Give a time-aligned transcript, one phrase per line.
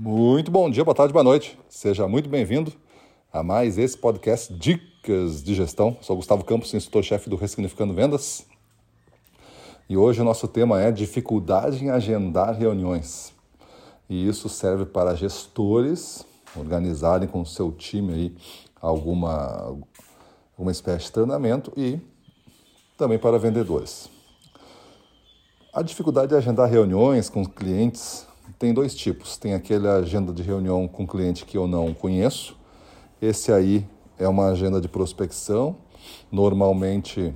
[0.00, 1.58] Muito bom dia, boa tarde, boa noite.
[1.68, 2.72] Seja muito bem-vindo
[3.32, 5.96] a mais esse podcast Dicas de Gestão.
[6.00, 8.46] Sou Gustavo Campos, instrutor-chefe do Ressignificando Vendas.
[9.88, 13.32] E hoje o nosso tema é dificuldade em agendar reuniões.
[14.08, 16.24] E isso serve para gestores
[16.54, 18.36] organizarem com o seu time aí
[18.80, 19.76] alguma,
[20.56, 21.98] alguma espécie de treinamento e
[22.96, 24.08] também para vendedores.
[25.74, 28.27] A dificuldade de agendar reuniões com clientes
[28.58, 29.36] tem dois tipos.
[29.36, 32.56] Tem aquele agenda de reunião com cliente que eu não conheço.
[33.20, 33.86] Esse aí
[34.18, 35.76] é uma agenda de prospecção.
[36.30, 37.34] Normalmente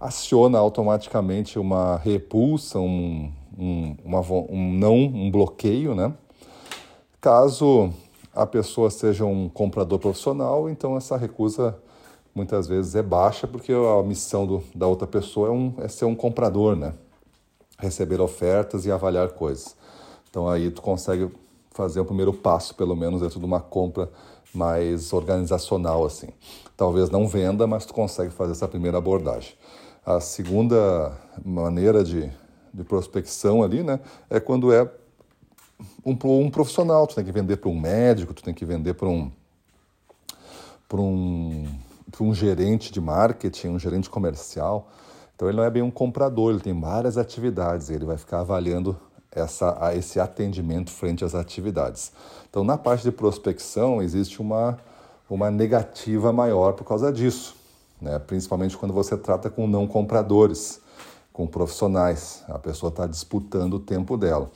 [0.00, 6.14] aciona automaticamente uma repulsa, um, um, uma, um não, um bloqueio, né?
[7.20, 7.92] Caso
[8.34, 11.76] a pessoa seja um comprador profissional, então essa recusa
[12.34, 16.06] muitas vezes é baixa, porque a missão do, da outra pessoa é, um, é ser
[16.06, 16.94] um comprador, né?
[17.78, 19.76] Receber ofertas e avaliar coisas.
[20.30, 21.30] Então aí tu consegue
[21.70, 24.08] fazer o primeiro passo, pelo menos dentro de uma compra
[24.54, 26.28] mais organizacional assim.
[26.76, 29.54] Talvez não venda, mas tu consegue fazer essa primeira abordagem.
[30.04, 31.12] A segunda
[31.44, 32.30] maneira de,
[32.72, 34.90] de prospecção ali, né, é quando é
[36.04, 37.06] um, um profissional.
[37.06, 39.30] Tu tem que vender para um médico, tu tem que vender para um
[40.88, 41.68] para um,
[42.20, 44.90] um gerente de marketing, um gerente comercial.
[45.36, 48.98] Então ele não é bem um comprador, ele tem várias atividades, ele vai ficar avaliando
[49.32, 52.12] essa, esse atendimento frente às atividades.
[52.48, 54.78] Então, na parte de prospecção, existe uma,
[55.28, 57.56] uma negativa maior por causa disso,
[58.00, 58.18] né?
[58.18, 60.80] principalmente quando você trata com não compradores,
[61.32, 62.42] com profissionais.
[62.48, 64.50] A pessoa está disputando o tempo dela.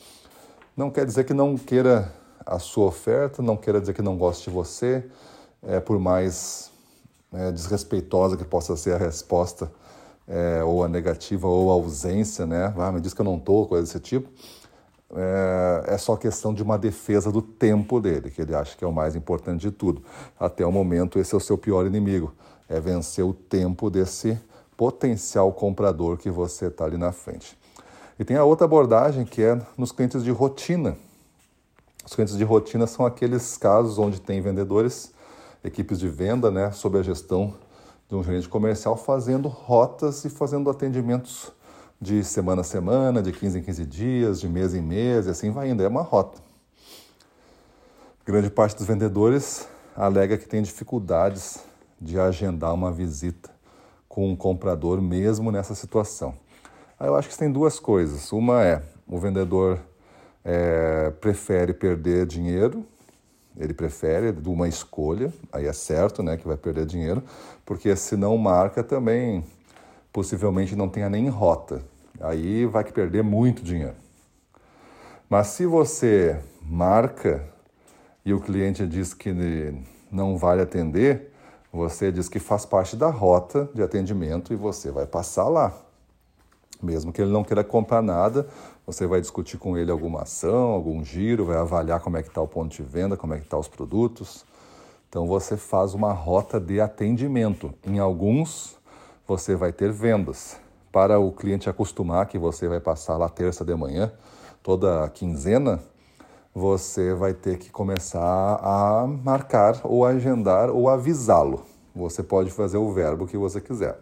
[0.76, 2.12] Não quer dizer que não queira
[2.44, 5.06] a sua oferta, não quer dizer que não goste de você,
[5.62, 6.72] é, por mais
[7.32, 9.70] é, desrespeitosa que possa ser a resposta,
[10.26, 12.74] é, ou a negativa, ou a ausência, né?
[12.76, 14.28] Ah, me diz que eu não estou, coisa desse tipo
[15.12, 18.86] é, é só questão de uma defesa do tempo dele, que ele acha que é
[18.86, 20.02] o mais importante de tudo.
[20.38, 22.32] Até o momento, esse é o seu pior inimigo,
[22.68, 24.38] é vencer o tempo desse
[24.76, 27.56] potencial comprador que você está ali na frente.
[28.18, 30.96] E tem a outra abordagem que é nos clientes de rotina.
[32.04, 35.12] Os clientes de rotina são aqueles casos onde tem vendedores,
[35.62, 37.54] equipes de venda, né, sob a gestão
[38.08, 41.50] de um gerente comercial, fazendo rotas e fazendo atendimentos
[42.04, 45.50] de semana a semana, de 15 em 15 dias, de mês em mês, e assim
[45.50, 45.82] vai indo.
[45.82, 46.38] É uma rota.
[48.26, 49.66] Grande parte dos vendedores
[49.96, 51.60] alega que tem dificuldades
[51.98, 53.50] de agendar uma visita
[54.06, 56.34] com um comprador mesmo nessa situação.
[57.00, 58.30] Aí eu acho que tem duas coisas.
[58.32, 59.80] Uma é o vendedor
[60.44, 62.84] é, prefere perder dinheiro,
[63.56, 67.22] ele prefere de uma escolha, aí é certo né, que vai perder dinheiro,
[67.64, 69.42] porque se não marca também
[70.12, 71.93] possivelmente não tenha nem rota.
[72.20, 73.96] Aí vai que perder muito dinheiro.
[75.28, 77.44] Mas se você marca
[78.24, 79.32] e o cliente diz que
[80.10, 81.32] não vale atender,
[81.72, 85.72] você diz que faz parte da rota de atendimento e você vai passar lá.
[86.82, 88.46] Mesmo que ele não queira comprar nada,
[88.86, 92.40] você vai discutir com ele alguma ação, algum giro, vai avaliar como é que está
[92.40, 94.44] o ponto de venda, como é que estão tá os produtos.
[95.08, 97.72] Então você faz uma rota de atendimento.
[97.84, 98.76] Em alguns
[99.26, 100.56] você vai ter vendas.
[100.94, 104.12] Para o cliente acostumar que você vai passar lá terça de manhã,
[104.62, 105.80] toda quinzena,
[106.54, 111.62] você vai ter que começar a marcar ou agendar ou avisá-lo.
[111.96, 113.98] Você pode fazer o verbo que você quiser.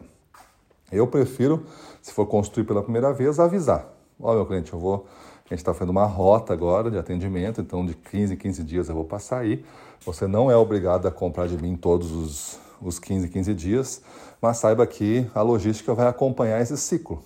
[0.92, 1.64] Eu prefiro,
[2.02, 3.88] se for construir pela primeira vez, avisar.
[4.20, 5.06] Ó, meu cliente, eu vou.
[5.47, 8.91] A gente está fazendo uma rota agora de atendimento, então de 15 em 15 dias
[8.91, 9.64] eu vou passar aí.
[10.04, 14.03] Você não é obrigado a comprar de mim todos os os 15, 15 dias,
[14.41, 17.22] mas saiba que a logística vai acompanhar esse ciclo.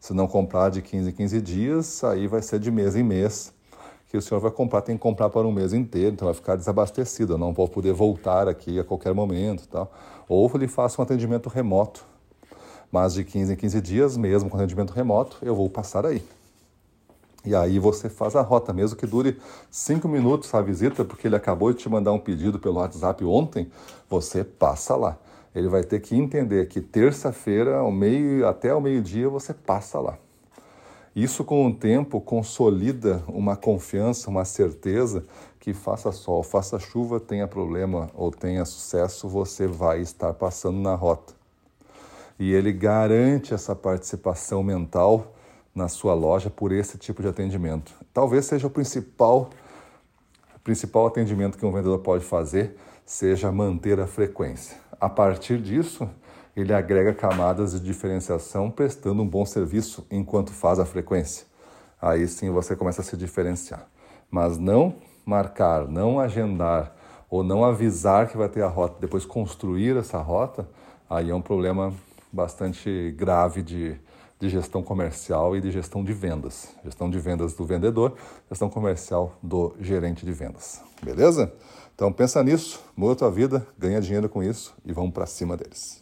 [0.00, 3.52] Se não comprar de 15 15 dias, aí vai ser de mês em mês
[4.12, 6.54] que o senhor vai comprar, tem que comprar para um mês inteiro, então vai ficar
[6.54, 9.66] desabastecido, eu não vou poder voltar aqui a qualquer momento.
[9.66, 9.90] Tal.
[10.28, 12.04] Ou lhe faço um atendimento remoto,
[12.90, 16.22] mas de 15 em 15 dias, mesmo com atendimento remoto, eu vou passar aí.
[17.44, 19.36] E aí você faz a rota, mesmo que dure
[19.70, 23.70] cinco minutos a visita, porque ele acabou de te mandar um pedido pelo WhatsApp ontem,
[24.08, 25.18] você passa lá.
[25.54, 30.16] Ele vai ter que entender que terça-feira, ao meio até ao meio-dia, você passa lá.
[31.14, 35.24] Isso com o tempo consolida uma confiança, uma certeza
[35.60, 40.94] que faça sol, faça chuva, tenha problema ou tenha sucesso, você vai estar passando na
[40.94, 41.34] rota.
[42.38, 45.34] E ele garante essa participação mental
[45.74, 47.92] na sua loja por esse tipo de atendimento.
[48.12, 49.50] Talvez seja o principal,
[50.62, 54.76] principal atendimento que um vendedor pode fazer, seja manter a frequência.
[55.00, 56.08] A partir disso,
[56.54, 61.46] ele agrega camadas de diferenciação prestando um bom serviço enquanto faz a frequência.
[62.00, 63.86] Aí sim você começa a se diferenciar.
[64.30, 66.94] Mas não marcar, não agendar
[67.30, 70.68] ou não avisar que vai ter a rota, depois construir essa rota,
[71.08, 71.94] aí é um problema
[72.30, 73.96] bastante grave de,
[74.42, 76.74] de gestão comercial e de gestão de vendas.
[76.84, 78.16] Gestão de vendas do vendedor,
[78.50, 80.80] gestão comercial do gerente de vendas.
[81.00, 81.52] Beleza?
[81.94, 85.56] Então pensa nisso, muda a tua vida, ganha dinheiro com isso e vamos para cima
[85.56, 86.01] deles.